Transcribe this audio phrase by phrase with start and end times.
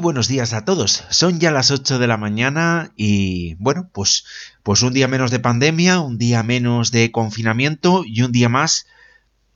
[0.00, 1.02] Buenos días a todos.
[1.10, 4.24] Son ya las 8 de la mañana y bueno, pues,
[4.62, 8.86] pues un día menos de pandemia, un día menos de confinamiento y un día más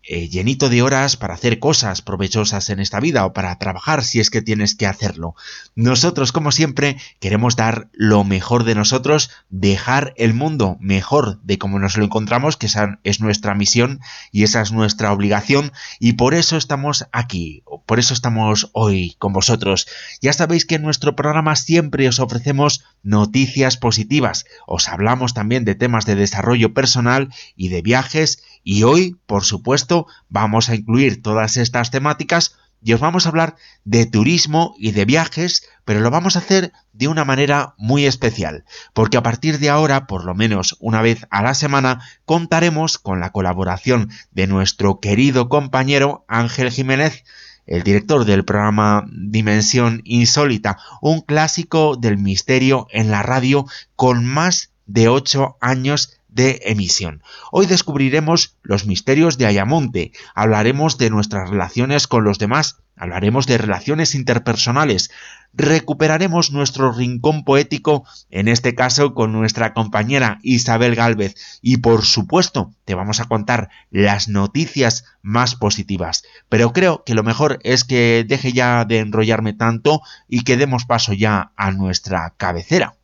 [0.04, 4.18] eh, llenito de horas para hacer cosas provechosas en esta vida o para trabajar si
[4.18, 5.36] es que tienes que hacerlo.
[5.76, 11.78] Nosotros, como siempre, queremos dar lo mejor de nosotros, dejar el mundo mejor de como
[11.78, 14.00] nos lo encontramos, que esa es nuestra misión
[14.32, 19.32] y esa es nuestra obligación y por eso estamos aquí, por eso estamos hoy con
[19.32, 19.86] vosotros.
[20.20, 25.76] Ya sabéis que en nuestro programa siempre os ofrecemos noticias positivas, os hablamos también de
[25.76, 31.56] temas de desarrollo personal y de viajes y hoy, por supuesto, vamos a incluir todas
[31.56, 36.34] estas temáticas y os vamos a hablar de turismo y de viajes, pero lo vamos
[36.34, 40.76] a hacer de una manera muy especial, porque a partir de ahora, por lo menos
[40.80, 47.24] una vez a la semana, contaremos con la colaboración de nuestro querido compañero Ángel Jiménez,
[47.66, 54.72] el director del programa Dimensión Insólita, un clásico del misterio en la radio con más
[54.86, 57.22] de ocho años de emisión.
[57.50, 63.58] Hoy descubriremos los misterios de Ayamonte, hablaremos de nuestras relaciones con los demás, hablaremos de
[63.58, 65.10] relaciones interpersonales,
[65.52, 72.72] recuperaremos nuestro rincón poético, en este caso con nuestra compañera Isabel Galvez, y por supuesto
[72.84, 76.24] te vamos a contar las noticias más positivas.
[76.48, 80.86] Pero creo que lo mejor es que deje ya de enrollarme tanto y que demos
[80.86, 82.94] paso ya a nuestra cabecera.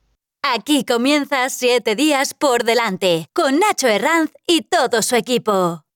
[0.55, 5.88] Aquí comienza Siete Días por Delante, con Nacho Herranz y todo su equipo.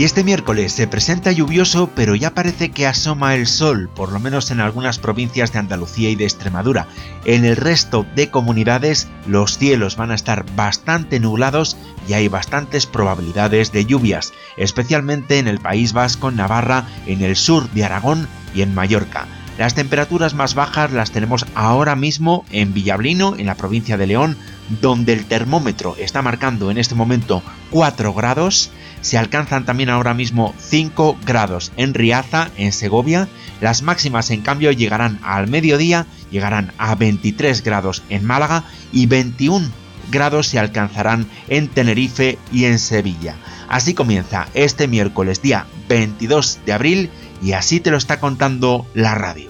[0.00, 4.18] Y este miércoles se presenta lluvioso, pero ya parece que asoma el sol, por lo
[4.18, 6.88] menos en algunas provincias de Andalucía y de Extremadura.
[7.26, 11.76] En el resto de comunidades los cielos van a estar bastante nublados
[12.08, 17.70] y hay bastantes probabilidades de lluvias, especialmente en el País Vasco, Navarra, en el sur
[17.72, 19.26] de Aragón y en Mallorca.
[19.58, 24.38] Las temperaturas más bajas las tenemos ahora mismo en Villablino, en la provincia de León,
[24.80, 28.70] donde el termómetro está marcando en este momento 4 grados
[29.00, 33.28] se alcanzan también ahora mismo 5 grados en Riaza, en Segovia.
[33.60, 39.68] Las máximas en cambio llegarán al mediodía, llegarán a 23 grados en Málaga y 21
[40.10, 43.36] grados se alcanzarán en Tenerife y en Sevilla.
[43.68, 47.10] Así comienza este miércoles día 22 de abril
[47.42, 49.49] y así te lo está contando la radio.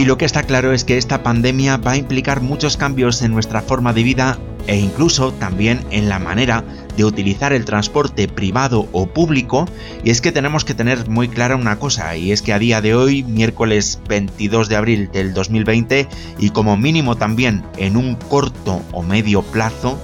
[0.00, 3.32] Y lo que está claro es que esta pandemia va a implicar muchos cambios en
[3.32, 6.64] nuestra forma de vida e incluso también en la manera
[6.96, 9.66] de utilizar el transporte privado o público.
[10.02, 12.80] Y es que tenemos que tener muy clara una cosa y es que a día
[12.80, 16.08] de hoy, miércoles 22 de abril del 2020
[16.38, 20.00] y como mínimo también en un corto o medio plazo,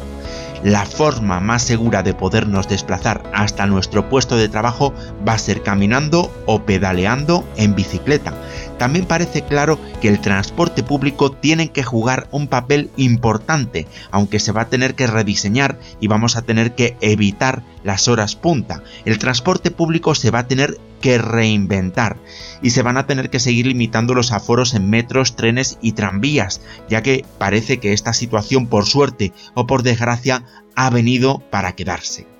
[0.66, 4.92] la forma más segura de podernos desplazar hasta nuestro puesto de trabajo
[5.26, 8.34] va a ser caminando o pedaleando en bicicleta.
[8.76, 14.50] También parece claro que el transporte público tiene que jugar un papel importante, aunque se
[14.50, 18.82] va a tener que rediseñar y vamos a tener que evitar las horas punta.
[19.04, 22.18] El transporte público se va a tener que reinventar
[22.60, 26.60] y se van a tener que seguir limitando los aforos en metros, trenes y tranvías,
[26.90, 30.44] ya que parece que esta situación por suerte o por desgracia
[30.74, 32.35] ha venido para quedarse.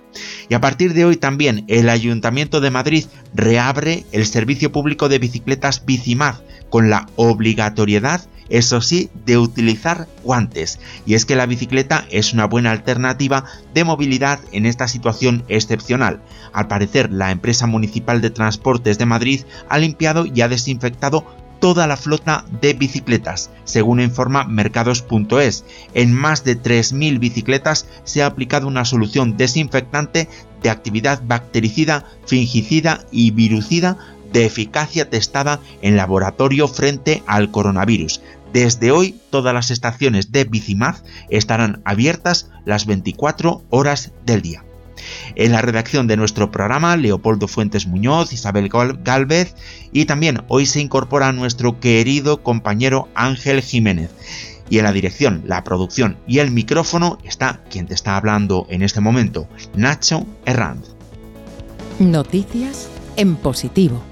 [0.49, 5.19] Y a partir de hoy también el Ayuntamiento de Madrid reabre el servicio público de
[5.19, 6.37] bicicletas Bicimad
[6.71, 10.79] con la obligatoriedad eso sí, de utilizar guantes.
[11.05, 16.21] Y es que la bicicleta es una buena alternativa de movilidad en esta situación excepcional.
[16.53, 21.27] Al parecer, la empresa municipal de transportes de Madrid ha limpiado y ha desinfectado
[21.61, 25.65] toda la flota de bicicletas, según informa mercados.es.
[25.95, 30.29] En más de 3.000 bicicletas se ha aplicado una solución desinfectante
[30.63, 33.99] de actividad bactericida, fingicida y virucida
[34.33, 38.21] de eficacia testada en laboratorio frente al coronavirus.
[38.53, 44.65] Desde hoy todas las estaciones de Bicimaz estarán abiertas las 24 horas del día.
[45.35, 49.55] En la redacción de nuestro programa, Leopoldo Fuentes Muñoz, Isabel Galvez
[49.93, 54.11] y también hoy se incorpora nuestro querido compañero Ángel Jiménez.
[54.69, 58.83] Y en la dirección, la producción y el micrófono está quien te está hablando en
[58.83, 60.97] este momento, Nacho Herranz.
[61.99, 64.03] Noticias en positivo.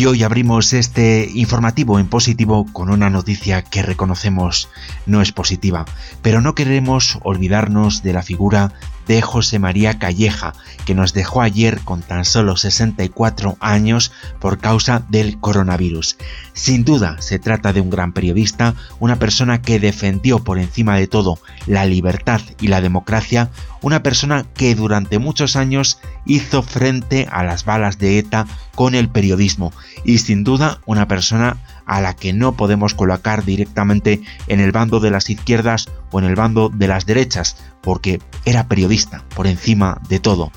[0.00, 4.70] Y hoy abrimos este informativo en positivo con una noticia que reconocemos
[5.04, 5.84] no es positiva,
[6.22, 8.72] pero no queremos olvidarnos de la figura
[9.10, 10.52] de José María Calleja,
[10.84, 16.16] que nos dejó ayer con tan solo 64 años por causa del coronavirus.
[16.52, 21.08] Sin duda se trata de un gran periodista, una persona que defendió por encima de
[21.08, 23.50] todo la libertad y la democracia,
[23.82, 28.46] una persona que durante muchos años hizo frente a las balas de ETA
[28.76, 29.72] con el periodismo
[30.04, 31.56] y sin duda una persona
[31.90, 36.26] a la que no podemos colocar directamente en el bando de las izquierdas o en
[36.26, 40.52] el bando de las derechas, porque era periodista por encima de todo.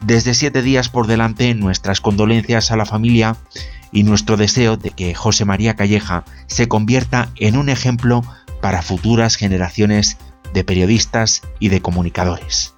[0.00, 3.36] Desde siete días por delante, nuestras condolencias a la familia
[3.92, 8.22] y nuestro deseo de que José María Calleja se convierta en un ejemplo
[8.60, 10.18] para futuras generaciones
[10.52, 12.74] de periodistas y de comunicadores.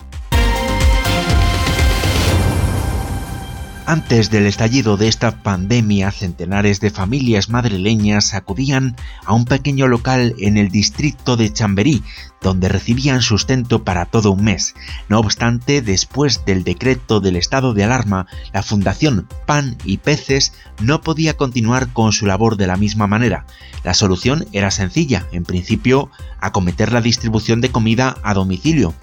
[3.88, 10.34] Antes del estallido de esta pandemia, centenares de familias madrileñas acudían a un pequeño local
[10.40, 12.02] en el distrito de Chamberí,
[12.40, 14.74] donde recibían sustento para todo un mes.
[15.08, 21.00] No obstante, después del decreto del estado de alarma, la Fundación Pan y Peces no
[21.00, 23.46] podía continuar con su labor de la misma manera.
[23.82, 28.94] La solución era sencilla, en principio, acometer la distribución de comida a domicilio.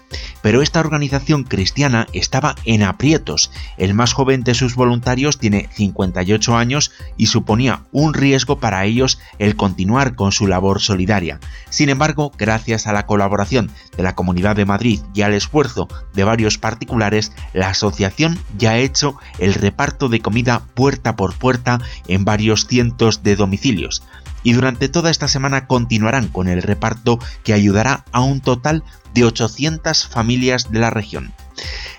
[0.42, 3.52] Pero esta organización cristiana estaba en aprietos.
[3.78, 9.20] El más joven de sus voluntarios tiene 58 años y suponía un riesgo para ellos
[9.40, 11.40] el continuar con su labor solidaria.
[11.70, 16.24] Sin embargo, gracias a la colaboración de la Comunidad de Madrid y al esfuerzo de
[16.24, 22.26] varios particulares, la asociación ya ha hecho el reparto de comida puerta por puerta en
[22.26, 24.04] varios cientos de domicilios
[24.44, 28.84] y durante toda esta semana continuarán con el reparto que ayudará a un total
[29.14, 31.34] de 800 familias de la región.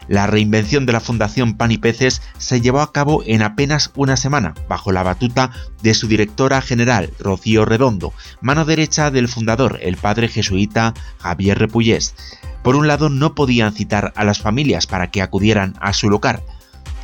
[0.09, 4.17] La reinvención de la Fundación Pan y Peces se llevó a cabo en apenas una
[4.17, 5.51] semana, bajo la batuta
[5.83, 12.15] de su directora general, Rocío Redondo, mano derecha del fundador, el padre jesuita Javier Repullés.
[12.63, 16.43] Por un lado, no podían citar a las familias para que acudieran a su local,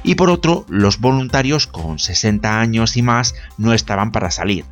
[0.04, 4.64] y por otro, los voluntarios con 60 años y más no estaban para salir.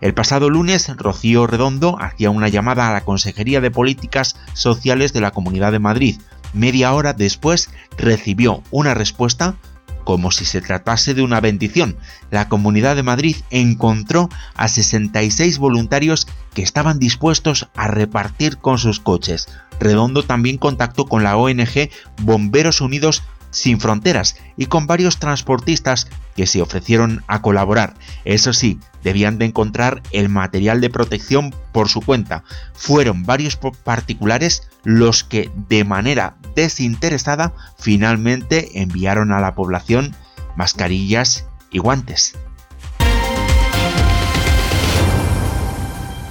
[0.00, 5.22] El pasado lunes, Rocío Redondo hacía una llamada a la Consejería de Políticas Sociales de
[5.22, 6.20] la Comunidad de Madrid.
[6.54, 7.68] Media hora después
[7.98, 9.56] recibió una respuesta
[10.04, 11.96] como si se tratase de una bendición.
[12.30, 19.00] La Comunidad de Madrid encontró a 66 voluntarios que estaban dispuestos a repartir con sus
[19.00, 19.48] coches.
[19.80, 21.90] Redondo también contactó con la ONG
[22.22, 27.94] Bomberos Unidos sin fronteras y con varios transportistas que se ofrecieron a colaborar.
[28.24, 32.42] Eso sí, debían de encontrar el material de protección por su cuenta.
[32.74, 40.14] Fueron varios particulares los que de manera desinteresada finalmente enviaron a la población
[40.56, 42.34] mascarillas y guantes.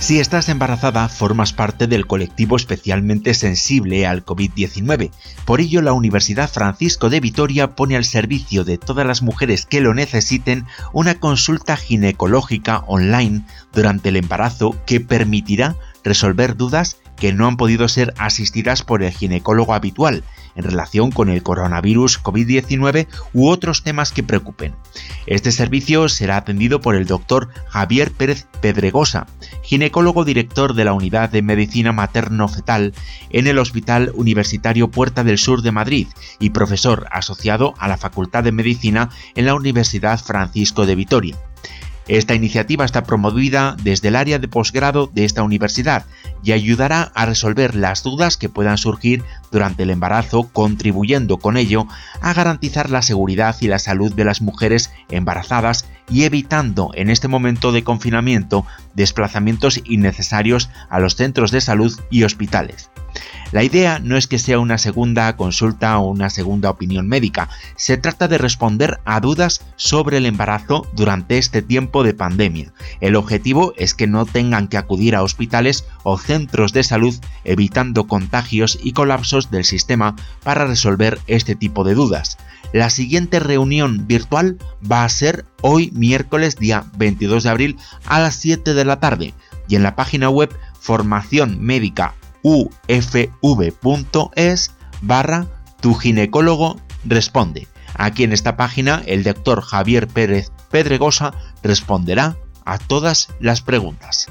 [0.03, 5.11] Si estás embarazada, formas parte del colectivo especialmente sensible al COVID-19.
[5.45, 9.79] Por ello, la Universidad Francisco de Vitoria pone al servicio de todas las mujeres que
[9.79, 17.47] lo necesiten una consulta ginecológica online durante el embarazo que permitirá resolver dudas que no
[17.47, 20.25] han podido ser asistidas por el ginecólogo habitual
[20.57, 24.75] en relación con el coronavirus COVID-19 u otros temas que preocupen.
[25.25, 29.25] Este servicio será atendido por el doctor Javier Pérez Pedregosa,
[29.61, 32.93] ginecólogo director de la Unidad de Medicina Materno-Fetal
[33.29, 36.07] en el Hospital Universitario Puerta del Sur de Madrid
[36.41, 41.37] y profesor asociado a la Facultad de Medicina en la Universidad Francisco de Vitoria.
[42.07, 46.05] Esta iniciativa está promovida desde el área de posgrado de esta universidad
[46.43, 51.87] y ayudará a resolver las dudas que puedan surgir durante el embarazo, contribuyendo con ello
[52.21, 57.29] a garantizar la seguridad y la salud de las mujeres embarazadas y evitando en este
[57.29, 62.89] momento de confinamiento desplazamientos innecesarios a los centros de salud y hospitales.
[63.51, 67.97] La idea no es que sea una segunda consulta o una segunda opinión médica, se
[67.97, 72.73] trata de responder a dudas sobre el embarazo durante este tiempo de pandemia.
[72.99, 78.07] El objetivo es que no tengan que acudir a hospitales o centros de salud evitando
[78.07, 82.37] contagios y colapsos del sistema para resolver este tipo de dudas.
[82.71, 84.57] La siguiente reunión virtual
[84.91, 87.77] va a ser hoy miércoles día 22 de abril
[88.07, 89.35] a las 7 de la tarde
[89.67, 92.71] y en la página web formación médica ufv.es
[95.01, 95.47] barra
[95.81, 97.67] tu ginecólogo responde.
[97.95, 104.27] Aquí en esta página el doctor Javier Pérez Pedregosa responderá a todas las preguntas.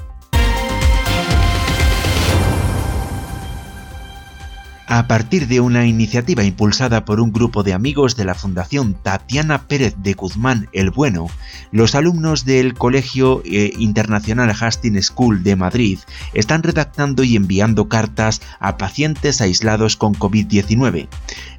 [4.95, 9.63] A partir de una iniciativa impulsada por un grupo de amigos de la Fundación Tatiana
[9.67, 11.31] Pérez de Guzmán el Bueno,
[11.71, 15.97] los alumnos del Colegio eh, Internacional Hastings School de Madrid
[16.35, 21.07] están redactando y enviando cartas a pacientes aislados con COVID-19.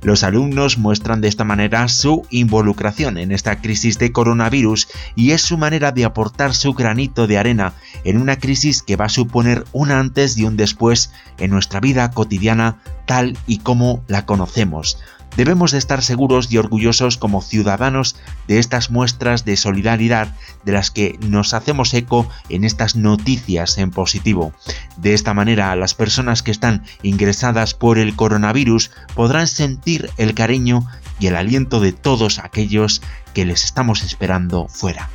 [0.01, 4.87] Los alumnos muestran de esta manera su involucración en esta crisis de coronavirus
[5.17, 7.73] y es su manera de aportar su granito de arena
[8.05, 12.13] en una crisis que va a suponer un antes y un después en nuestra vida
[12.13, 14.99] cotidiana tal y como la conocemos.
[15.37, 18.15] Debemos de estar seguros y orgullosos como ciudadanos
[18.47, 20.29] de estas muestras de solidaridad
[20.65, 24.53] de las que nos hacemos eco en estas noticias en positivo.
[24.97, 30.87] De esta manera, las personas que están ingresadas por el coronavirus podrán sentir el cariño
[31.19, 33.03] y el aliento de todos aquellos
[33.35, 35.11] que les estamos esperando fuera.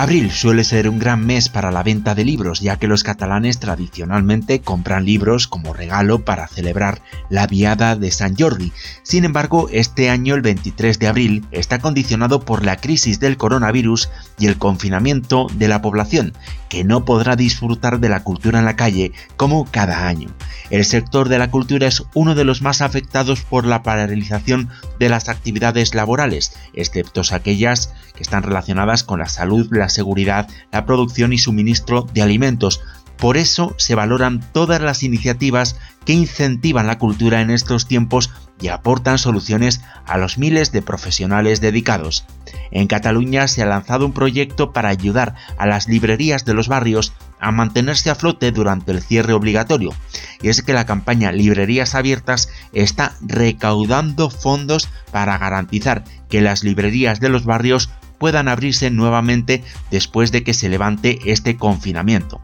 [0.00, 3.58] Abril suele ser un gran mes para la venta de libros, ya que los catalanes
[3.58, 8.70] tradicionalmente compran libros como regalo para celebrar la Viada de San Jordi.
[9.02, 14.08] Sin embargo, este año, el 23 de abril, está condicionado por la crisis del coronavirus
[14.38, 16.32] y el confinamiento de la población,
[16.68, 20.28] que no podrá disfrutar de la cultura en la calle como cada año.
[20.70, 25.08] El sector de la cultura es uno de los más afectados por la paralización de
[25.08, 31.32] las actividades laborales, excepto aquellas que están relacionadas con la salud, la seguridad, la producción
[31.32, 32.80] y suministro de alimentos.
[33.18, 38.68] Por eso se valoran todas las iniciativas que incentivan la cultura en estos tiempos y
[38.68, 42.24] aportan soluciones a los miles de profesionales dedicados.
[42.70, 47.12] En Cataluña se ha lanzado un proyecto para ayudar a las librerías de los barrios
[47.40, 49.94] a mantenerse a flote durante el cierre obligatorio,
[50.42, 57.20] y es que la campaña Librerías Abiertas está recaudando fondos para garantizar que las librerías
[57.20, 62.40] de los barrios puedan abrirse nuevamente después de que se levante este confinamiento.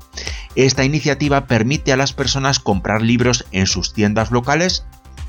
[0.55, 4.85] Esta iniciativa permite a las personas comprar libros en sus tiendas locales.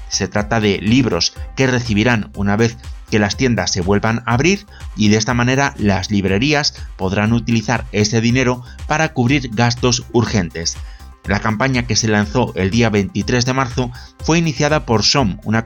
[0.10, 2.78] Se trata de libros que recibirán una vez
[3.10, 7.86] que las tiendas se vuelvan a abrir y de esta manera las librerías podrán utilizar
[7.92, 10.78] ese dinero para cubrir gastos urgentes.
[11.28, 13.92] La campaña que se lanzó el día 23 de marzo
[14.24, 15.66] fue iniciada por SOM, una,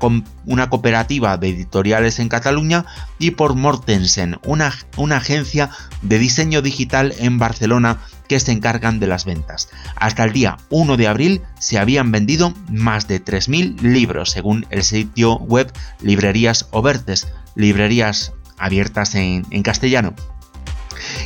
[0.70, 2.86] cooperativa de editoriales en Cataluña,
[3.18, 5.70] y por Mortensen, una, una agencia
[6.02, 8.00] de diseño digital en Barcelona
[8.30, 9.70] que se encargan de las ventas.
[9.96, 14.84] Hasta el día 1 de abril se habían vendido más de 3.000 libros, según el
[14.84, 20.14] sitio web Librerías Obertes, librerías abiertas en, en castellano.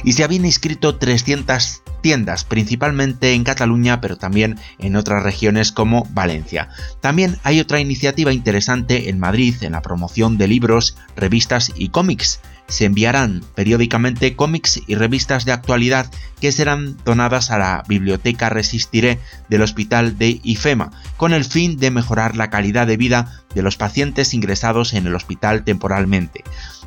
[0.03, 6.05] Y se habían inscrito 300 tiendas, principalmente en Cataluña, pero también en otras regiones como
[6.11, 6.69] Valencia.
[7.01, 12.41] También hay otra iniciativa interesante en Madrid en la promoción de libros, revistas y cómics.
[12.67, 19.19] Se enviarán periódicamente cómics y revistas de actualidad que serán donadas a la Biblioteca Resistiré
[19.49, 23.77] del Hospital de IFEMA, con el fin de mejorar la calidad de vida de los
[23.77, 26.43] pacientes ingresados en el hospital temporalmente.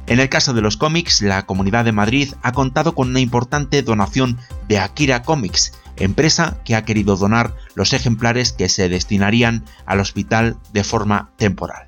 [0.06, 3.82] En el caso de los cómics, la Comunidad de Madrid ha contado con una importante
[3.82, 9.98] donación de Akira Comics, empresa que ha querido donar los ejemplares que se destinarían al
[9.98, 11.86] hospital de forma temporal.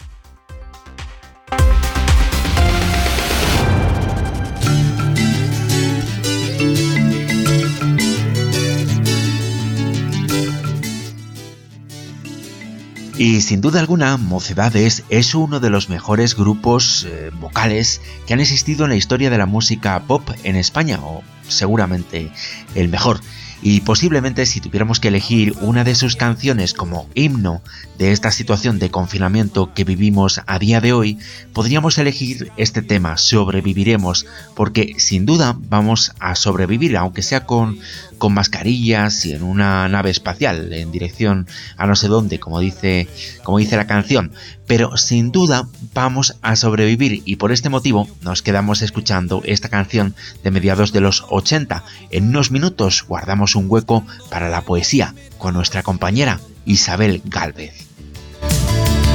[13.18, 18.38] Y sin duda alguna, Mocedades es uno de los mejores grupos eh, vocales que han
[18.38, 22.30] existido en la historia de la música pop en España, o seguramente
[22.76, 23.20] el mejor.
[23.62, 27.62] Y posiblemente si tuviéramos que elegir una de sus canciones como himno
[27.98, 31.18] de esta situación de confinamiento que vivimos a día de hoy,
[31.52, 37.78] podríamos elegir este tema, Sobreviviremos, porque sin duda vamos a sobrevivir, aunque sea con,
[38.18, 41.46] con mascarillas y en una nave espacial en dirección
[41.76, 43.08] a no sé dónde, como dice,
[43.42, 44.32] como dice la canción,
[44.68, 50.14] pero sin duda vamos a sobrevivir y por este motivo nos quedamos escuchando esta canción
[50.44, 51.84] de mediados de los 80.
[52.10, 57.88] En unos minutos guardamos un hueco para la poesía con nuestra compañera Isabel Galvez.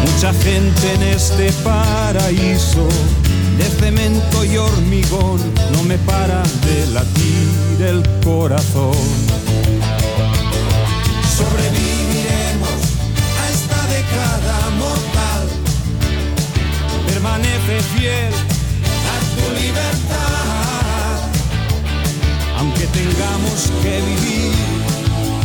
[0.05, 2.87] Mucha gente en este paraíso
[3.57, 5.39] de cemento y hormigón
[5.71, 8.95] no me para de latir el corazón.
[11.37, 12.79] Sobreviviremos
[13.39, 15.47] a esta década mortal.
[17.07, 18.52] Permanece fiel
[22.83, 24.53] aunque tengamos que vivir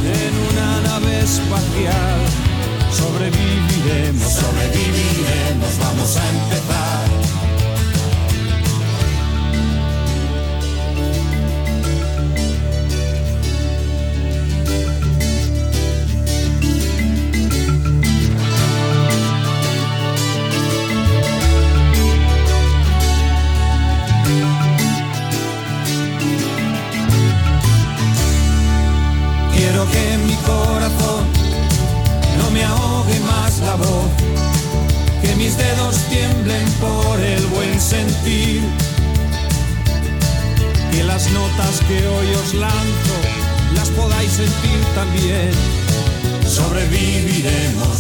[0.03, 2.21] en una nave espacial.
[2.93, 7.18] Sobreviviremos, sobreviviremos, vamos a empezar.
[41.89, 43.17] Que hoy os lanzo
[43.75, 45.51] las podáis sentir también.
[46.47, 47.97] Sobreviviremos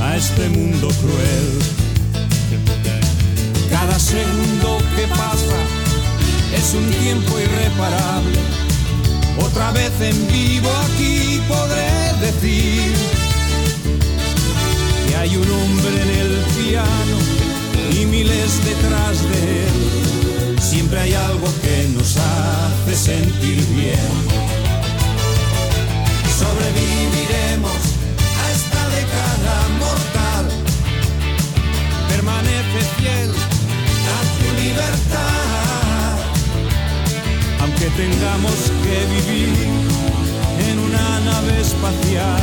[0.00, 1.48] a este mundo cruel.
[3.70, 5.58] Cada segundo que pasa
[6.56, 8.38] es un tiempo irreparable
[9.38, 12.92] otra vez en vivo aquí podré decir
[15.08, 17.16] que hay un hombre en el piano
[18.00, 20.03] y miles detrás de él.
[20.74, 24.10] Siempre hay algo que nos hace sentir bien.
[26.36, 27.80] Sobreviviremos
[28.40, 30.44] a esta década mortal.
[32.08, 35.34] Permanece fiel a tu libertad
[37.60, 39.54] aunque tengamos que vivir
[40.58, 42.42] en una nave espacial,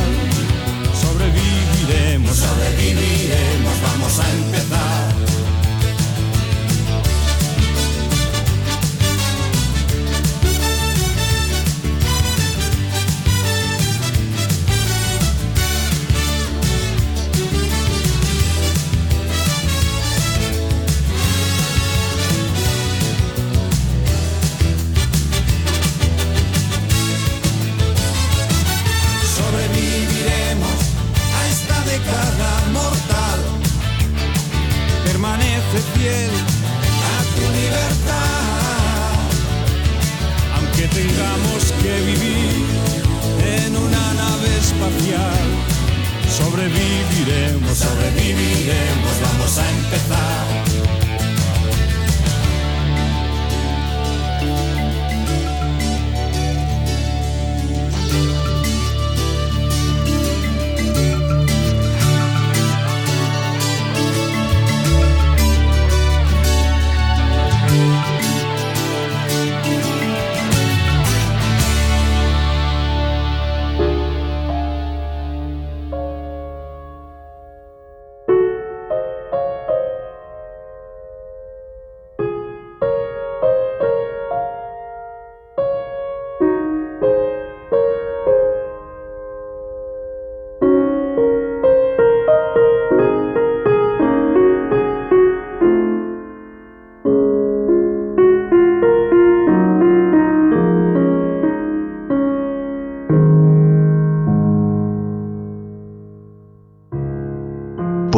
[1.02, 4.91] sobreviviremos, sobreviviremos, vamos a empezar.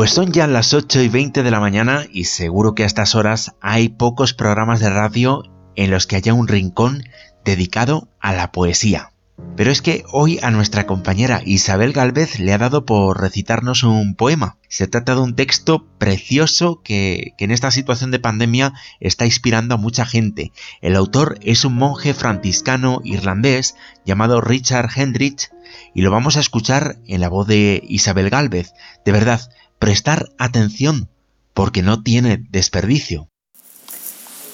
[0.05, 3.15] Pues son ya las 8 y 20 de la mañana y seguro que a estas
[3.15, 5.45] horas hay pocos programas de radio
[5.77, 7.05] en los que haya un rincón
[7.43, 9.13] dedicado a la poesía.
[9.57, 14.15] Pero es que hoy a nuestra compañera Isabel Galvez le ha dado por recitarnos un
[14.15, 14.59] poema.
[14.69, 19.75] Se trata de un texto precioso que, que, en esta situación de pandemia está inspirando
[19.75, 20.53] a mucha gente.
[20.83, 25.51] El autor es un monje franciscano irlandés llamado Richard Hendrich
[25.95, 28.75] y lo vamos a escuchar en la voz de Isabel Galvez.
[29.07, 29.41] De verdad,
[29.79, 31.09] prestar atención,
[31.53, 33.29] porque no tiene desperdicio.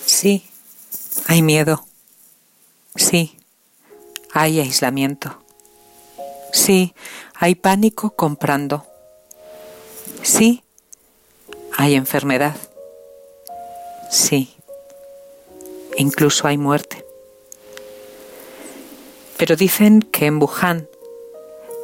[0.06, 0.44] Sí,
[1.26, 1.84] hay miedo.
[2.96, 3.36] Sí,
[4.32, 5.42] Hay aislamiento.
[6.52, 6.94] Sí,
[7.34, 8.86] hay pánico comprando.
[10.22, 10.62] Sí,
[11.76, 12.56] hay enfermedad.
[14.10, 14.54] Sí,
[15.96, 17.04] incluso hay muerte.
[19.36, 20.88] Pero dicen que en Wuhan,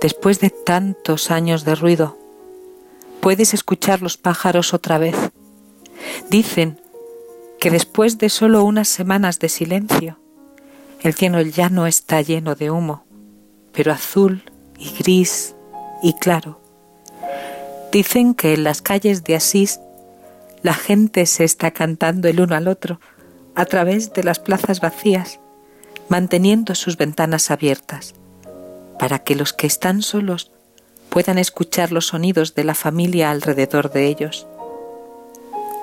[0.00, 2.18] después de tantos años de ruido,
[3.26, 5.16] puedes escuchar los pájaros otra vez.
[6.30, 6.80] Dicen
[7.58, 10.20] que después de solo unas semanas de silencio,
[11.02, 13.04] el cielo ya no está lleno de humo,
[13.72, 14.44] pero azul
[14.78, 15.56] y gris
[16.04, 16.60] y claro.
[17.90, 19.80] Dicen que en las calles de Asís
[20.62, 23.00] la gente se está cantando el uno al otro
[23.56, 25.40] a través de las plazas vacías,
[26.08, 28.14] manteniendo sus ventanas abiertas,
[29.00, 30.52] para que los que están solos
[31.16, 34.46] puedan escuchar los sonidos de la familia alrededor de ellos.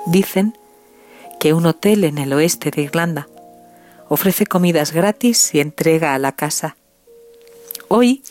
[0.06, 0.56] Dicen
[1.40, 3.26] que un hotel en el oeste de Irlanda
[4.08, 6.76] ofrece comidas gratis y entrega a la casa.
[7.88, 8.22] Hoy,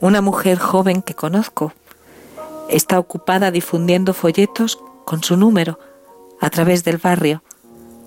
[0.00, 1.72] una mujer joven que conozco
[2.68, 5.78] está ocupada difundiendo folletos con su número
[6.40, 7.44] a través del barrio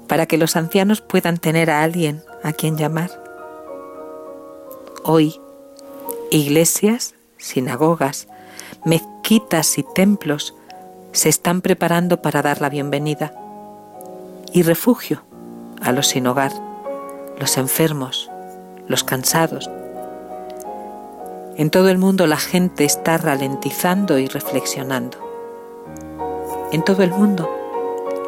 [0.10, 3.24] para que los ancianos puedan tener a alguien a quien llamar.
[5.06, 5.40] Hoy,
[6.30, 7.14] iglesias,
[7.48, 8.28] sinagogas,
[8.86, 10.56] mezquitas y templos
[11.12, 13.34] se están preparando para dar la bienvenida
[14.54, 15.24] y refugio
[15.82, 16.52] a los sin hogar,
[17.40, 18.30] los enfermos,
[18.88, 19.70] los cansados.
[21.58, 25.18] En todo el mundo la gente está ralentizando y reflexionando.
[26.72, 27.50] En todo el mundo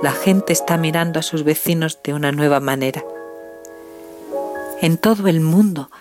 [0.02, 3.04] la gente está mirando a sus vecinos de una nueva manera.
[4.82, 5.92] En todo el mundo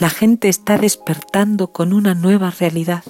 [0.00, 3.04] la gente está despertando con una nueva realidad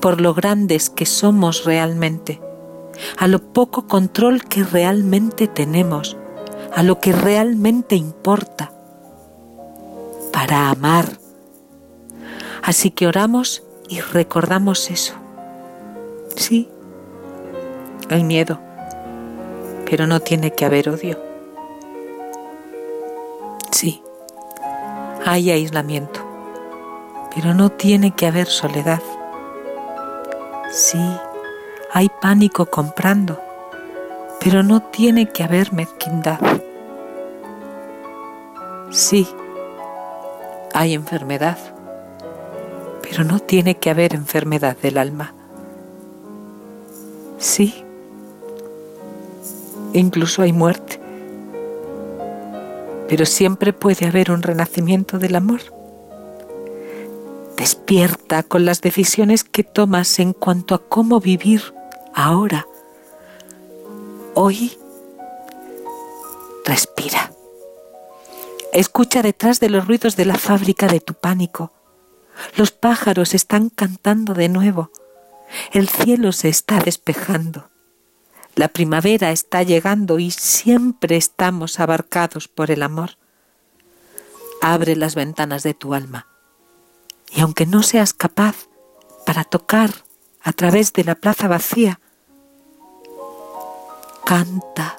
[0.00, 2.40] por lo grandes que somos realmente,
[3.16, 6.16] a lo poco control que realmente tenemos,
[6.74, 8.70] a lo que realmente importa,
[10.32, 11.06] para amar.
[12.62, 15.14] Así que oramos y recordamos eso.
[16.36, 16.68] Sí,
[18.10, 18.60] hay miedo,
[19.90, 21.27] pero no tiene que haber odio.
[25.30, 26.20] Hay aislamiento,
[27.34, 29.02] pero no tiene que haber soledad.
[30.70, 30.98] Sí,
[31.92, 33.38] hay pánico comprando,
[34.40, 36.40] pero no tiene que haber mezquindad.
[38.90, 39.28] Sí,
[40.72, 41.58] hay enfermedad,
[43.02, 45.34] pero no tiene que haber enfermedad del alma.
[47.38, 47.84] Sí,
[49.92, 50.98] incluso hay muerte,
[53.08, 55.60] pero siempre puede haber un renacimiento del amor.
[57.56, 61.74] Despierta con las decisiones que tomas en cuanto a cómo vivir
[62.14, 62.66] ahora.
[64.34, 64.78] Hoy,
[66.64, 67.32] respira.
[68.72, 71.72] Escucha detrás de los ruidos de la fábrica de tu pánico.
[72.56, 74.90] Los pájaros están cantando de nuevo.
[75.72, 77.68] El cielo se está despejando.
[78.58, 83.10] La primavera está llegando y siempre estamos abarcados por el amor.
[84.60, 86.26] Abre las ventanas de tu alma
[87.30, 88.66] y aunque no seas capaz
[89.24, 89.90] para tocar
[90.42, 92.00] a través de la plaza vacía,
[94.24, 94.98] canta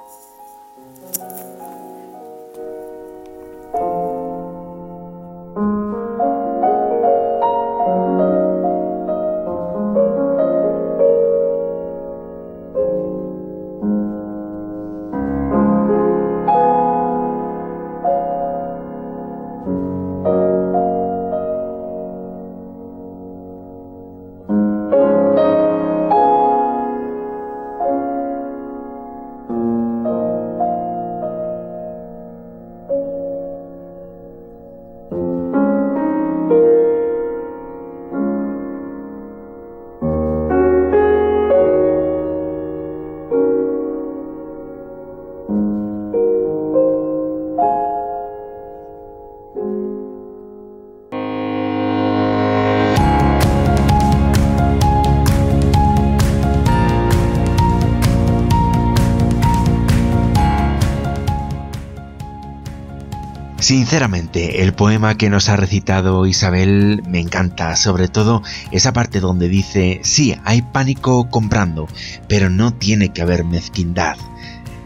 [63.69, 69.47] Sinceramente, el poema que nos ha recitado Isabel me encanta, sobre todo esa parte donde
[69.47, 71.87] dice, sí, hay pánico comprando,
[72.27, 74.17] pero no tiene que haber mezquindad.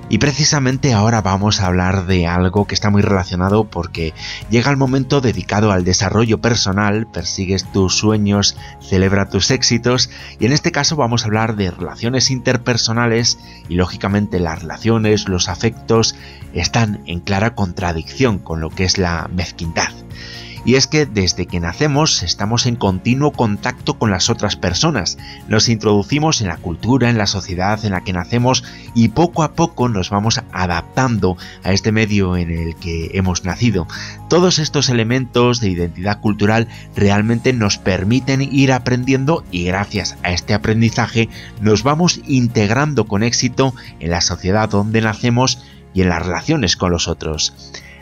[0.10, 4.14] Y precisamente ahora vamos a hablar de algo que está muy relacionado porque
[4.50, 10.52] llega el momento dedicado al desarrollo personal, persigues tus sueños, celebra tus éxitos y en
[10.52, 13.40] este caso vamos a hablar de relaciones interpersonales
[13.70, 16.16] y lógicamente las relaciones, los afectos
[16.54, 19.90] están en clara contradicción con lo que es la mezquindad.
[20.66, 25.68] Y es que desde que nacemos estamos en continuo contacto con las otras personas, nos
[25.68, 28.64] introducimos en la cultura, en la sociedad en la que nacemos
[28.96, 33.88] y poco a poco nos vamos adaptando a este medio en el que hemos nacido.
[34.30, 40.54] Todos estos elementos de identidad cultural realmente nos permiten ir aprendiendo y gracias a este
[40.54, 41.28] aprendizaje
[41.60, 45.62] nos vamos integrando con éxito en la sociedad donde nacemos
[45.94, 47.54] y en las relaciones con los otros.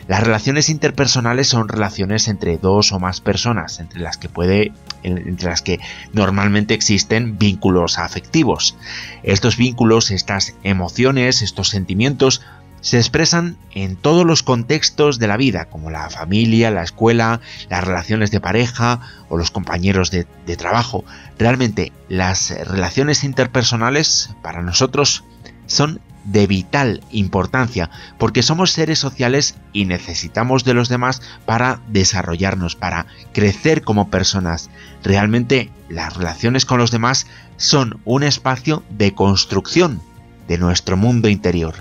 [0.08, 4.72] Las relaciones interpersonales son relaciones entre dos o más personas, entre las que puede
[5.04, 5.80] entre las que
[6.12, 8.76] normalmente existen vínculos afectivos.
[9.22, 12.42] Estos vínculos, estas emociones, estos sentimientos
[12.82, 17.84] se expresan en todos los contextos de la vida, como la familia, la escuela, las
[17.84, 21.04] relaciones de pareja o los compañeros de, de trabajo.
[21.38, 25.24] Realmente las relaciones interpersonales para nosotros
[25.66, 32.76] son de vital importancia, porque somos seres sociales y necesitamos de los demás para desarrollarnos,
[32.76, 34.70] para crecer como personas.
[35.02, 40.00] Realmente las relaciones con los demás son un espacio de construcción
[40.48, 41.74] de nuestro mundo interior.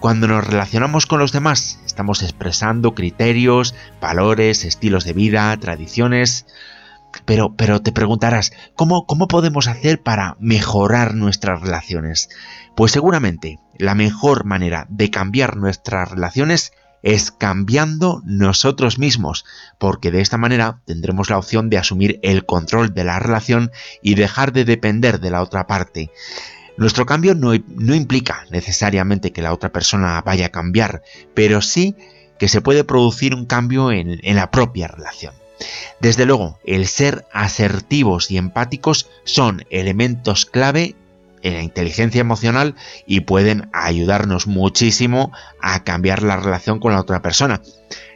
[0.00, 6.46] Cuando nos relacionamos con los demás, estamos expresando criterios, valores, estilos de vida, tradiciones,
[7.26, 12.30] pero, pero te preguntarás, ¿cómo, ¿cómo podemos hacer para mejorar nuestras relaciones?
[12.74, 19.44] Pues seguramente la mejor manera de cambiar nuestras relaciones es cambiando nosotros mismos,
[19.78, 23.70] porque de esta manera tendremos la opción de asumir el control de la relación
[24.02, 26.10] y dejar de depender de la otra parte.
[26.76, 31.02] Nuestro cambio no, no implica necesariamente que la otra persona vaya a cambiar,
[31.34, 31.96] pero sí
[32.38, 35.34] que se puede producir un cambio en, en la propia relación.
[36.00, 40.94] Desde luego, el ser asertivos y empáticos son elementos clave
[41.42, 42.74] en la inteligencia emocional
[43.06, 47.62] y pueden ayudarnos muchísimo a cambiar la relación con la otra persona.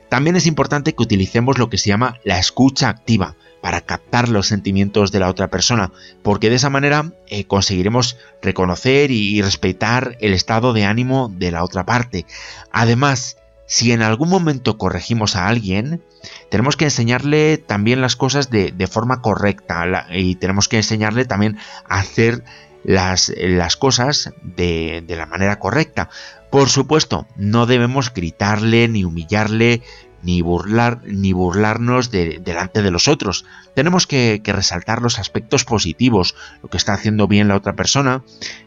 [0.09, 4.49] También es importante que utilicemos lo que se llama la escucha activa para captar los
[4.49, 10.33] sentimientos de la otra persona, porque de esa manera eh, conseguiremos reconocer y respetar el
[10.33, 12.27] estado de ánimo de la otra parte.
[12.73, 13.37] Además,
[13.71, 16.03] si en algún momento corregimos a alguien,
[16.51, 21.57] tenemos que enseñarle también las cosas de, forma correcta y tenemos que enseñarle también
[21.89, 22.43] a hacer
[22.83, 26.09] las, las cosas de, la manera correcta.
[26.51, 29.83] Por supuesto, no debemos gritarle, ni humillarle,
[30.25, 33.45] ni burlar, ni burlarnos delante de los otros.
[33.77, 38.25] Tenemos que, que, resaltar los aspectos positivos, lo que está haciendo bien la otra persona,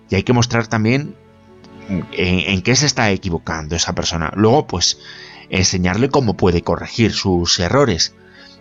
[0.10, 1.18] y hay que mostrar también
[1.90, 4.32] en, qué se está equivocando esa persona.
[4.36, 5.00] Luego, pues,
[5.50, 8.16] enseñarle cómo puede corregir sus errores.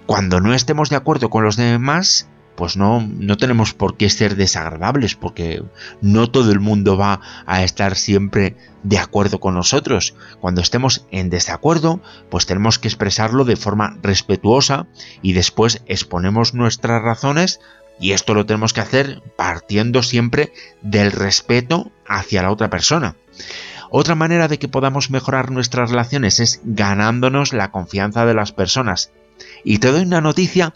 [0.07, 4.37] Cuando no estemos de acuerdo con los demás, pues no, no tenemos por qué ser
[4.37, 5.65] desagradables, porque
[6.01, 10.15] no todo el mundo va a estar siempre de acuerdo con nosotros.
[10.41, 14.87] Cuando estemos en desacuerdo, pues tenemos que expresarlo de forma respetuosa
[15.23, 17.61] y después exponemos nuestras razones
[18.01, 20.53] y esto lo tenemos que hacer partiendo siempre
[20.83, 23.17] del respeto hacia la otra persona.
[23.91, 29.13] Otra manera de que podamos mejorar nuestras relaciones es ganándonos la confianza de las personas.
[29.65, 30.75] Y te doy una noticia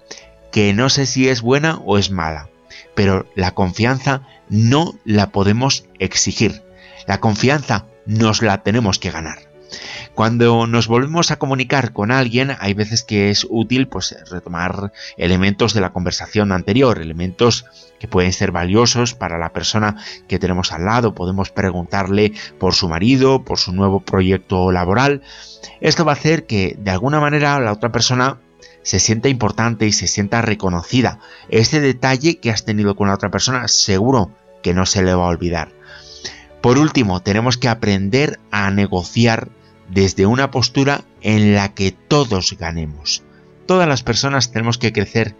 [0.52, 2.50] que no sé si es buena o es mala,
[2.94, 6.62] pero la confianza no la podemos exigir.
[7.06, 9.45] La confianza nos la tenemos que ganar.
[10.14, 15.74] Cuando nos volvemos a comunicar con alguien, hay veces que es útil pues, retomar elementos
[15.74, 17.66] de la conversación anterior, elementos
[17.98, 19.96] que pueden ser valiosos para la persona
[20.28, 21.14] que tenemos al lado.
[21.14, 25.22] Podemos preguntarle por su marido, por su nuevo proyecto laboral.
[25.80, 28.38] Esto va a hacer que de alguna manera la otra persona
[28.82, 31.18] se sienta importante y se sienta reconocida.
[31.48, 34.30] Este detalle que has tenido con la otra persona seguro
[34.62, 35.72] que no se le va a olvidar.
[36.60, 39.50] Por último, tenemos que aprender a negociar
[39.90, 43.22] desde una postura en la que todos ganemos.
[43.66, 45.34] Todas las personas tenemos que crecer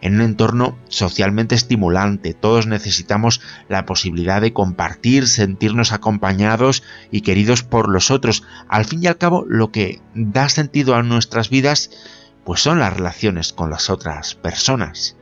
[0.00, 2.32] en un entorno socialmente estimulante.
[2.32, 8.44] Todos necesitamos la posibilidad de compartir, sentirnos acompañados y queridos por los otros.
[8.68, 11.90] Al fin y al cabo, lo que da sentido a nuestras vidas,
[12.44, 15.16] pues son las relaciones con las otras personas.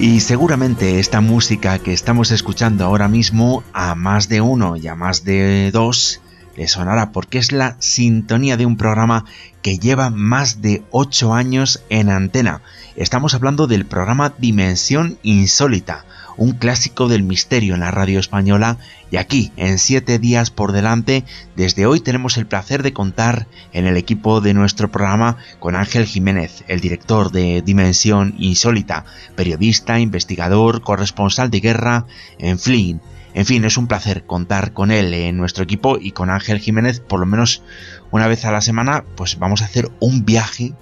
[0.00, 4.94] Y seguramente esta música que estamos escuchando ahora mismo a más de uno y a
[4.94, 6.20] más de dos
[6.56, 9.24] le sonará porque es la sintonía de un programa
[9.60, 12.62] que lleva más de 8 años en antena.
[12.94, 16.04] Estamos hablando del programa Dimensión Insólita,
[16.38, 18.78] un clásico del misterio en la radio española
[19.10, 21.24] y aquí, en 7 días por delante,
[21.56, 26.06] desde hoy tenemos el placer de contar en el equipo de nuestro programa con Ángel
[26.06, 32.06] Jiménez, el director de Dimensión Insólita, periodista, investigador, corresponsal de guerra,
[32.38, 33.00] en fin,
[33.34, 37.00] en fin, es un placer contar con él en nuestro equipo y con Ángel Jiménez
[37.00, 37.62] por lo menos
[38.10, 40.72] una vez a la semana, pues vamos a hacer un viaje,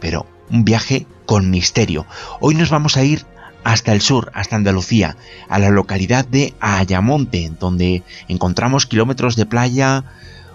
[0.00, 2.06] pero un viaje con misterio.
[2.40, 3.24] Hoy nos vamos a ir
[3.66, 5.16] hasta el sur, hasta Andalucía,
[5.48, 10.04] a la localidad de Ayamonte, donde encontramos kilómetros de playa,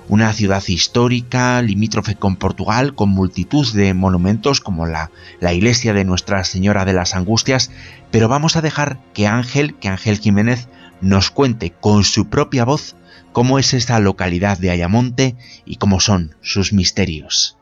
[0.08, 6.06] una ciudad histórica, limítrofe con Portugal, con multitud de monumentos como la, la iglesia de
[6.06, 7.70] Nuestra Señora de las Angustias,
[8.12, 10.70] pero vamos a dejar que Ángel, que Ángel Jiménez
[11.02, 12.96] nos cuente con su propia voz
[13.34, 17.58] cómo es esta localidad de Ayamonte y cómo son sus misterios.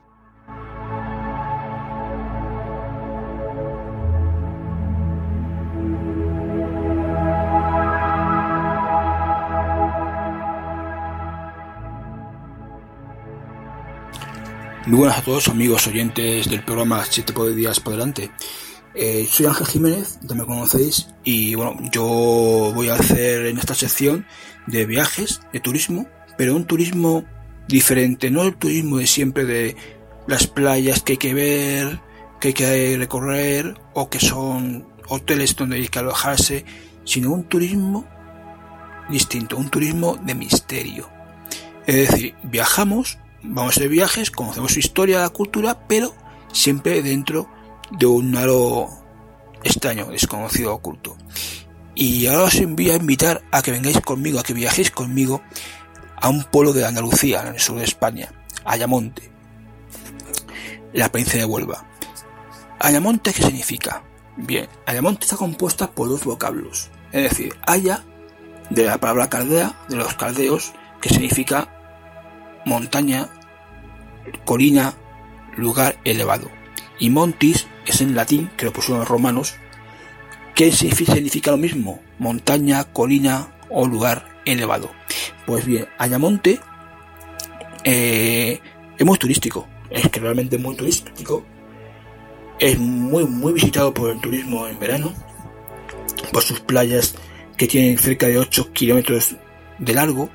[14.89, 18.32] Muy buenas a todos amigos oyentes del programa 7 días por delante.
[18.95, 23.75] Eh, soy Ángel Jiménez, ya me conocéis, y bueno, yo voy a hacer en esta
[23.75, 24.25] sección
[24.65, 26.08] de viajes, de turismo,
[26.39, 27.23] pero un turismo
[27.67, 29.75] diferente, no el turismo de siempre de
[30.25, 31.99] las playas que hay que ver,
[32.39, 36.65] que hay que recorrer, o que son hoteles donde hay que alojarse,
[37.04, 38.08] sino un turismo
[39.08, 41.08] distinto, un turismo de misterio.
[41.86, 46.13] Es decir, viajamos, vamos hacer viajes, conocemos su historia, la cultura, pero
[46.52, 47.49] siempre dentro
[47.91, 48.89] de un aro
[49.63, 51.17] extraño, desconocido, oculto.
[51.95, 55.41] Y ahora os voy a invitar a que vengáis conmigo, a que viajéis conmigo
[56.15, 58.32] a un pueblo de Andalucía, en el sur de España,
[58.65, 59.32] Ayamonte,
[60.93, 61.86] la provincia de Huelva.
[62.80, 64.04] Ayamonte, ¿qué significa?
[64.38, 68.04] Bien, Ayamonte está compuesta por dos vocablos, es decir, Aya,
[68.69, 71.79] de la palabra caldea, de los caldeos, que significa
[72.70, 73.30] montaña,
[74.46, 74.94] colina,
[75.58, 76.50] lugar elevado.
[77.00, 79.56] Y montis es en latín, que lo pusieron los romanos,
[80.56, 84.92] que significa lo mismo, montaña, colina o lugar elevado.
[85.46, 86.60] Pues bien, Ayamonte
[87.84, 88.60] eh,
[88.98, 91.46] es muy turístico, es que realmente muy turístico,
[92.60, 95.14] es muy, muy visitado por el turismo en verano,
[96.32, 97.16] por sus playas
[97.58, 99.36] que tienen cerca de 8 kilómetros
[99.80, 100.30] de largo,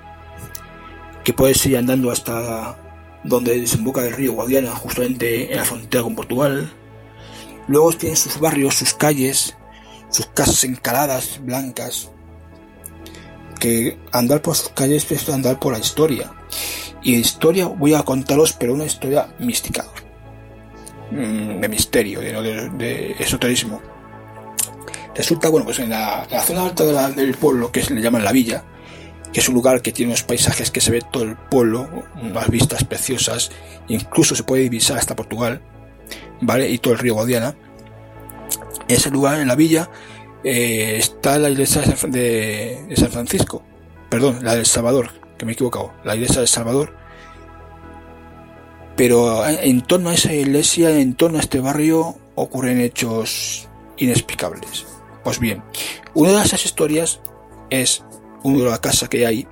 [1.24, 2.78] que puedes ir andando hasta
[3.24, 6.70] donde desemboca el río Guadiana, justamente en la frontera con Portugal,
[7.66, 9.56] Luego tiene sus barrios, sus calles,
[10.10, 12.10] sus casas encaladas, blancas.
[13.58, 16.32] Que andar por sus calles es andar por la historia.
[17.02, 19.86] Y historia voy a contaros, pero una historia mística.
[21.10, 23.80] Mm, de misterio, de, de, esoterismo.
[25.14, 28.64] Resulta, bueno, pues en la, zona alta del pueblo, que se le llaman la villa,
[29.34, 31.86] que es un lugar que tiene unos paisajes que se ve todo el pueblo,
[32.22, 33.50] unas vistas preciosas,
[33.88, 35.60] incluso se puede divisar hasta Portugal
[36.40, 36.70] ¿vale?
[36.70, 37.54] Y todo el río Guadiana.
[38.88, 39.90] En ese lugar, en la villa,
[40.42, 43.62] eh, está la iglesia de San, Francisco,
[44.10, 46.94] perdón, la del Salvador, que me he equivocado, la iglesia del Salvador.
[48.96, 54.86] Pero en torno a esa iglesia, en torno a este barrio, ocurren hechos inexplicables.
[55.24, 55.62] Pues bien,
[56.12, 57.20] una de esas historias
[57.70, 58.04] es
[58.44, 59.48] una de la casa que hay.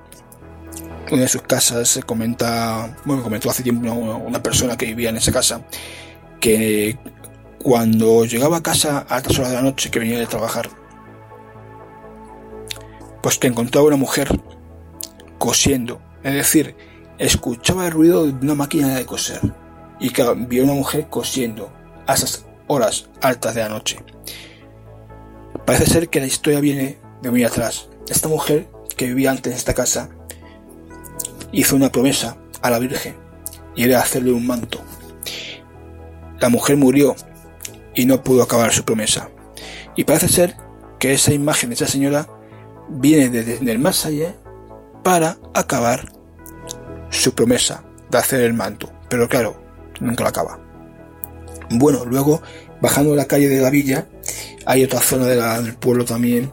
[1.11, 5.17] Una de sus casas se comenta, bueno, comentó hace tiempo una persona que vivía en
[5.17, 5.61] esa casa,
[6.39, 6.97] que
[7.61, 10.69] cuando llegaba a casa a altas horas de la noche que venía de trabajar,
[13.21, 14.29] pues te encontraba una mujer
[15.37, 16.75] cosiendo, es decir,
[17.17, 19.41] escuchaba el ruido de una máquina de coser
[19.99, 21.71] y que vio una mujer cosiendo
[22.07, 23.97] a esas horas altas de la noche.
[25.65, 27.87] Parece ser que la historia viene de muy atrás.
[28.09, 30.09] Esta mujer que vivía antes en esta casa
[31.51, 33.15] hizo una promesa a la Virgen
[33.75, 34.81] y era hacerle un manto
[36.43, 37.15] la mujer murió
[37.95, 39.29] y no pudo acabar su promesa.
[39.95, 40.57] Y parece ser
[40.99, 42.27] que esa imagen de esa señora
[42.89, 44.35] viene desde el más allá
[45.03, 46.11] para acabar
[47.09, 48.91] su promesa de hacer el manto.
[49.07, 49.55] Pero claro,
[50.01, 50.59] nunca la acaba.
[51.69, 52.41] Bueno, luego,
[52.81, 54.09] bajando la calle de la villa,
[54.65, 56.51] hay otra zona del pueblo también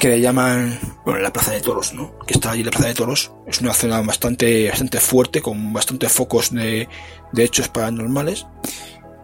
[0.00, 2.18] que le llaman, bueno, la Plaza de Toros, ¿no?
[2.26, 3.32] Que está allí la Plaza de Toros.
[3.46, 6.88] Es una zona bastante, bastante fuerte, con bastantes focos de,
[7.32, 8.46] de hechos paranormales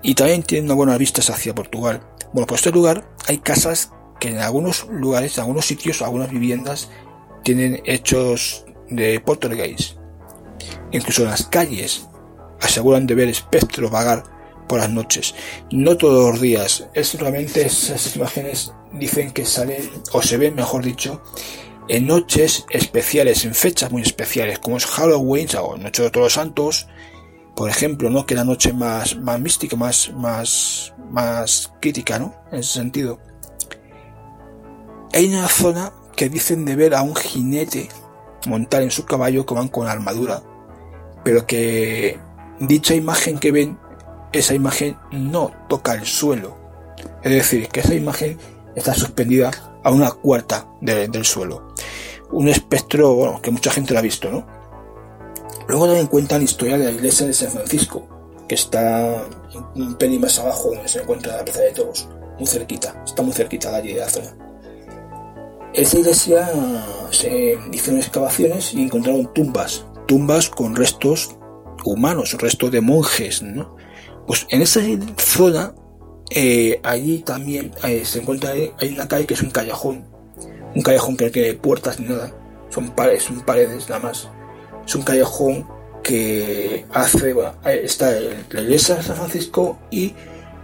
[0.03, 2.07] y también tiene una buena vista hacia Portugal.
[2.33, 6.91] Bueno, por este lugar hay casas que en algunos lugares, en algunos sitios, algunas viviendas
[7.43, 9.97] tienen hechos de poltergeist.
[10.93, 12.07] Incluso en las calles
[12.61, 14.25] aseguran de ver espectros vagar
[14.69, 15.35] por las noches.
[15.71, 20.85] No todos los días, es realmente esas imágenes dicen que salen, o se ven, mejor
[20.85, 21.23] dicho,
[21.89, 26.33] en noches especiales, en fechas muy especiales, como es Halloween o Noche de Todos los
[26.33, 26.89] Santos,
[27.55, 28.27] por ejemplo, ¿no?
[28.27, 32.35] Que la noche más, más mística, más, más, más crítica, ¿no?
[32.53, 33.19] En ese sentido.
[35.13, 37.89] Hay una zona que dicen de ver a un jinete
[38.47, 40.43] montar en su caballo que van con armadura,
[41.25, 42.19] pero que
[42.61, 43.79] dicha imagen que ven,
[44.39, 46.57] esa imagen no toca el suelo.
[47.23, 48.39] Es decir, que esa imagen
[48.75, 49.51] está suspendida
[49.83, 51.69] a una cuarta del suelo.
[52.31, 54.47] Un espectro bueno, que mucha gente lo ha visto, ¿no?
[55.69, 58.07] Luego también cuentan la historia de la iglesia de San Francisco,
[58.49, 59.25] que está
[59.75, 62.09] un pelín más abajo donde se encuentra la plaza de toros,
[62.39, 64.37] muy cerquita, está muy cerquita de allí de la zona.
[65.73, 66.49] Esta iglesia
[67.11, 71.37] se hicieron excavaciones y encontraron tumbas, tumbas con restos
[71.85, 73.77] humanos, restos de monjes, ¿no?
[74.27, 74.81] Pues en esa
[75.19, 75.75] zona,
[76.31, 80.05] eh, allí también eh, se encuentra, hay una calle que es un callejón,
[80.75, 82.33] un callejón que no tiene puertas ni nada,
[82.71, 84.29] son paredes, nada más.
[84.85, 85.67] Es un callejón
[86.03, 87.35] que hace,
[87.83, 88.13] está
[88.51, 90.15] la iglesia de San Francisco y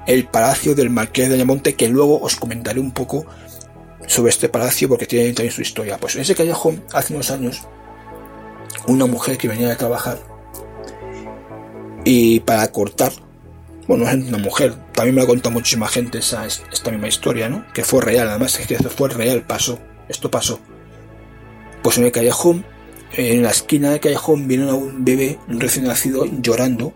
[0.06, 3.26] el palacio del Marqués de Ayamonte, que luego os comentaré un poco
[4.06, 5.98] sobre este palacio porque tiene también su historia.
[5.98, 7.62] Pues en ese callejón, hace unos años,
[8.86, 10.18] una mujer que venía a trabajar
[12.04, 13.12] y para cortar,
[13.96, 17.48] bueno, es una mujer, también me lo ha contado muchísima gente esa, esta misma historia,
[17.48, 17.66] ¿no?
[17.72, 19.78] Que fue real, además esto fue real, pasó,
[20.08, 20.60] esto pasó.
[21.82, 22.64] Pues en el callejón
[23.14, 26.94] en la esquina del callejón vieron a un bebé recién nacido llorando,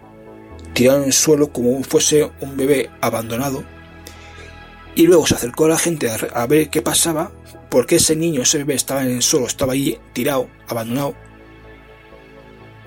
[0.73, 3.63] tirado en el suelo como fuese un bebé abandonado.
[4.95, 7.31] Y luego se acercó a la gente a ver qué pasaba,
[7.69, 11.15] porque ese niño, ese bebé estaba en el suelo, estaba ahí tirado, abandonado.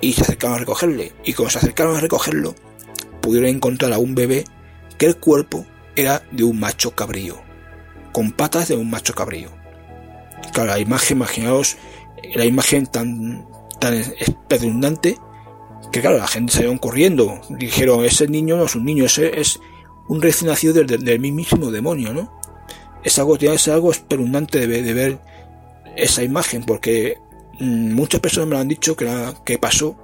[0.02, 1.14] Y se acercaron a recogerle.
[1.24, 2.56] Y cuando se acercaron a recogerlo,
[3.22, 4.46] pudieron encontrar a un bebé
[4.98, 5.66] que el cuerpo
[5.96, 7.42] era de un macho cabrío,
[8.12, 9.50] con patas de un macho cabrío.
[10.54, 11.78] Claro, la imagen, imaginaos
[12.34, 13.46] la imagen tan,
[13.80, 13.96] tan
[15.92, 17.42] que claro, la gente salieron corriendo.
[17.50, 19.60] Dijeron, ese niño no es un niño, ese es
[20.08, 22.40] un recién nacido del, mismísimo demonio, ¿no?
[23.04, 25.20] Es algo, es algo espeluznante de, ver
[25.96, 27.18] esa imagen, porque
[27.60, 29.08] mm, muchas personas me han dicho que,
[29.46, 29.96] que pasó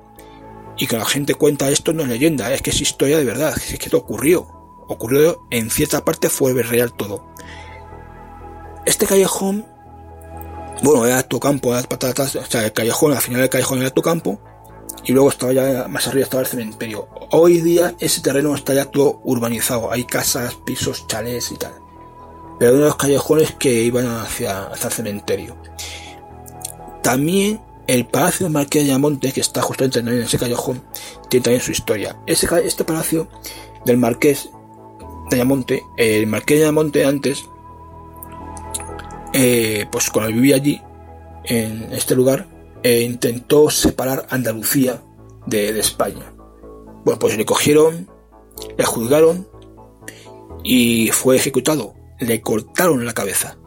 [0.77, 3.55] y que la gente cuenta esto no es leyenda, es que es historia de verdad,
[3.55, 4.47] es que esto ocurrió.
[4.87, 7.25] Ocurrió en cierta parte fue real todo.
[8.85, 9.65] Este callejón
[10.83, 13.89] bueno, era tu campo, era patatas, o sea, el callejón, al final del callejón era
[13.91, 14.39] tu campo,
[15.03, 17.07] y luego estaba ya más arriba estaba el cementerio.
[17.31, 21.73] Hoy día ese terreno está ya todo urbanizado, hay casas, pisos, chalés y tal.
[22.59, 25.57] Pero uno de los callejones que iban hacia, hacia el cementerio.
[27.03, 30.83] También el Palacio de Marqués de Ayamonte, que está justamente en ese callejón,
[31.29, 32.17] tiene también su historia.
[32.25, 33.27] Ese, este palacio
[33.85, 34.49] del Marqués
[35.29, 37.45] de Ayamonte, el Marqués de Ayamonte antes
[39.37, 40.81] eh, pues cuando vivía allí,
[41.43, 42.47] en este lugar,
[42.83, 45.03] eh, intentó separar Andalucía
[45.45, 46.33] de, España.
[47.03, 48.09] Bueno, pues le cogieron,
[48.77, 49.45] le juzgaron
[50.63, 51.95] y fue ejecutado.
[52.17, 53.57] Le cortaron la cabeza.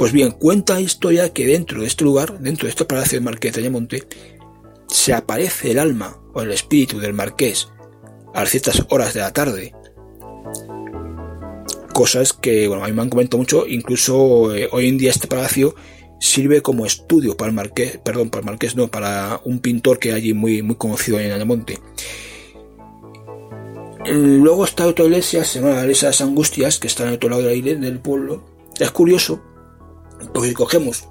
[0.00, 3.24] Pues bien, cuenta la historia que dentro de este lugar, dentro de este palacio del
[3.24, 4.08] Marqués de Ayamonte,
[4.88, 7.68] se aparece el alma o el espíritu del Marqués
[8.32, 9.74] a ciertas horas de la tarde
[11.92, 15.26] cosas que, bueno, a mí me han comentado mucho, incluso eh, hoy en día este
[15.26, 15.74] palacio
[16.18, 20.12] sirve como estudio para el marqués, perdón, para el marqués no, para un pintor que
[20.12, 21.78] hay allí muy, muy conocido en Ayamonte.
[24.06, 27.14] Luego está otra iglesia, se llama la iglesia de las Angustias, que está en el
[27.16, 28.46] otro lado de la del pueblo.
[28.78, 29.42] Es curioso,
[30.32, 31.08] porque si cogemos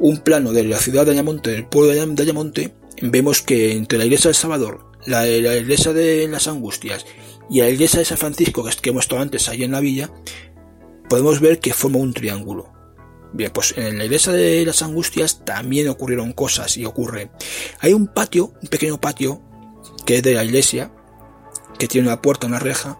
[0.00, 4.04] un plano de la ciudad de Ayamonte, del pueblo de Ayamonte, vemos que entre la
[4.04, 7.06] iglesia del Salvador, la, iglesia de las Angustias
[7.50, 10.10] y la iglesia de San Francisco, que hemos estado antes ahí en la villa,
[11.08, 12.72] podemos ver que forma un triángulo.
[13.32, 17.30] Bien, pues en la iglesia de las Angustias también ocurrieron cosas y ocurre.
[17.80, 19.42] Hay un patio, un pequeño patio,
[20.06, 20.90] que es de la iglesia,
[21.78, 22.98] que tiene una puerta, una reja,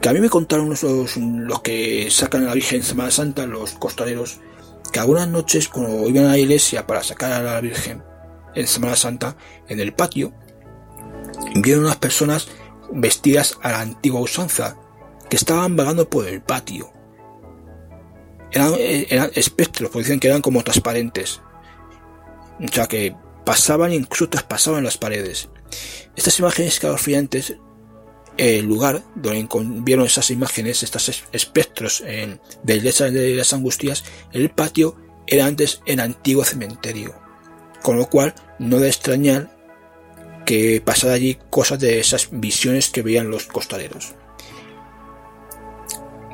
[0.00, 3.46] que a mí me contaron los, los que sacan a la Virgen en Semana Santa,
[3.46, 4.38] los costaleros,
[4.92, 8.02] que algunas noches cuando iban a la iglesia para sacar a la Virgen
[8.54, 9.36] en Semana Santa,
[9.68, 10.32] en el patio,
[11.54, 12.48] vieron unas personas
[12.92, 14.76] vestidas a la antigua usanza,
[15.28, 16.92] que estaban vagando por el patio.
[18.52, 21.40] Eran, eran espectros, porque dicen que eran como transparentes.
[22.60, 23.14] O sea que
[23.44, 25.48] pasaban, incluso traspasaban las paredes.
[26.14, 27.56] Estas imágenes escalofriantes
[28.36, 29.48] el lugar donde
[29.82, 36.00] vieron esas imágenes, estos espectros en, de de las angustias, el patio era antes el
[36.00, 37.14] antiguo cementerio.
[37.82, 39.56] Con lo cual, no de extrañar
[40.44, 44.14] que pasara allí cosas de esas visiones que veían los costaleros.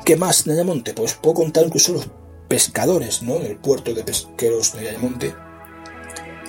[0.05, 0.93] ¿Qué más de Ayamonte?
[0.93, 2.09] Pues puedo contar incluso los
[2.47, 3.39] pescadores, ¿no?
[3.39, 5.33] Del puerto de pesqueros de Ayamonte.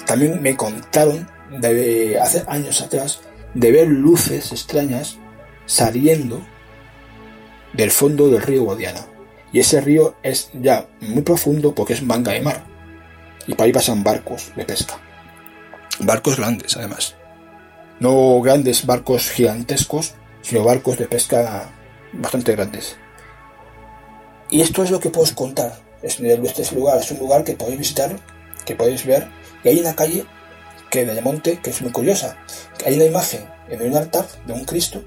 [0.07, 1.29] También me contaron
[1.61, 3.21] de hace años atrás
[3.55, 5.19] de ver luces extrañas
[5.67, 6.43] saliendo
[7.73, 9.07] del fondo del río Guadiana.
[9.53, 12.65] Y ese río es ya muy profundo porque es manga de mar.
[13.47, 14.99] Y por ahí pasan barcos de pesca.
[16.01, 17.15] Barcos grandes, además.
[18.01, 21.71] No grandes barcos gigantescos, sino barcos de pesca
[22.13, 22.97] bastante grandes.
[24.51, 25.81] Y esto es lo que puedo contar.
[26.03, 26.37] Este
[26.75, 28.19] lugar es un lugar que podéis visitar,
[28.65, 29.29] que podéis ver.
[29.63, 30.27] Y hay una calle
[30.91, 32.37] que de Ayamonte que es muy curiosa.
[32.85, 35.03] Hay una imagen en un altar de un Cristo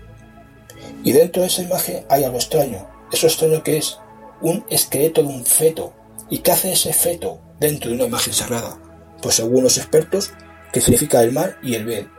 [1.03, 2.87] y dentro de esa imagen hay algo extraño.
[3.11, 3.99] Eso extraño que es
[4.41, 5.93] un esqueleto de un feto.
[6.29, 8.77] ¿Y qué hace ese feto dentro de una imagen sagrada?
[9.21, 10.31] Pues según los expertos,
[10.71, 12.11] que significa el mal y el bien.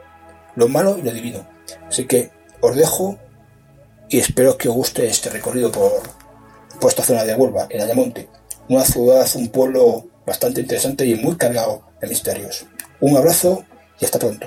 [0.57, 1.47] Lo malo y lo divino.
[1.89, 3.19] Así que os dejo
[4.09, 5.93] y espero que os guste este recorrido por,
[6.81, 8.29] por esta zona de Huelva, en Ayamonte.
[8.69, 12.67] Una ciudad, un pueblo bastante interesante y muy cargado de misterios.
[13.01, 13.65] Un abrazo
[14.01, 14.47] y hasta pronto.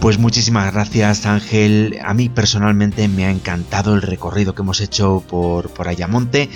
[0.00, 1.98] Pues muchísimas gracias Ángel.
[2.04, 6.48] A mí personalmente me ha encantado el recorrido que hemos hecho por, por Ayamonte.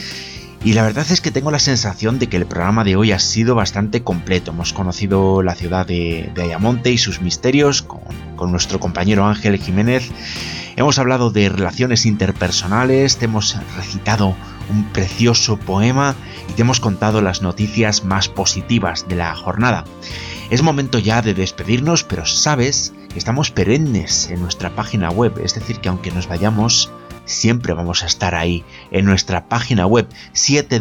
[0.64, 3.18] Y la verdad es que tengo la sensación de que el programa de hoy ha
[3.18, 4.52] sido bastante completo.
[4.52, 8.02] Hemos conocido la ciudad de, Ayamonte y sus misterios con,
[8.36, 10.08] con, nuestro compañero Ángel Jiménez.
[10.76, 14.36] Hemos hablado de relaciones interpersonales, te hemos recitado
[14.70, 16.14] un precioso poema
[16.48, 19.84] y te hemos contado las noticias más positivas de la jornada.
[20.48, 25.80] Es momento ya de despedirnos, pero sabes Estamos perennes en nuestra página web, es decir,
[25.80, 26.90] que aunque nos vayamos,
[27.26, 30.80] siempre vamos a estar ahí en nuestra página web 7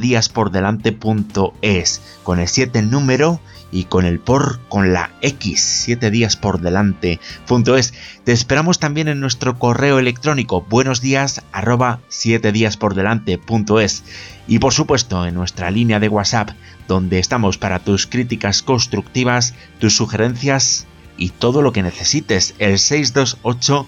[0.51, 6.37] delante.es con el 7 en número y con el por con la X 7 días
[6.37, 7.93] por delante.es.
[8.23, 14.03] Te esperamos también en nuestro correo electrónico buenos días arroba 7 días por delante.es
[14.47, 16.51] y por supuesto en nuestra línea de WhatsApp
[16.87, 22.55] donde estamos para tus críticas constructivas, tus sugerencias y todo lo que necesites.
[22.59, 23.87] El 628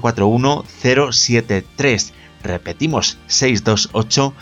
[0.00, 2.12] 041 073.
[2.42, 4.34] Repetimos, 628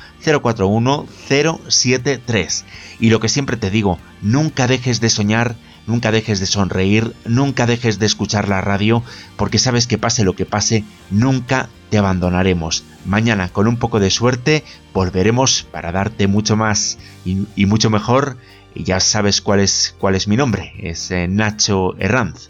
[0.43, 2.65] 041 073.
[2.99, 5.57] Y lo que siempre te digo, nunca dejes de soñar,
[5.87, 9.03] nunca dejes de sonreír, nunca dejes de escuchar la radio,
[9.37, 12.85] porque sabes que pase lo que pase, nunca te abandonaremos.
[13.05, 14.65] Mañana, con un poco de suerte,
[14.95, 18.37] volveremos para darte mucho más y, mucho mejor
[18.75, 22.49] y ya sabes cuál es, cuál es mi nombre, es eh, Nacho Herranz.